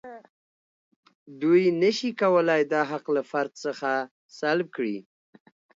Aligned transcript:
دوی 1.41 1.63
نشي 1.81 2.11
کولای 2.21 2.61
دا 2.73 2.81
حق 2.91 3.05
له 3.15 3.21
فرد 3.31 3.51
څخه 3.65 3.89
سلب 4.39 4.67
کړي. 4.75 4.97